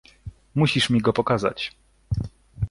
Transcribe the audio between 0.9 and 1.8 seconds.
go pokazać.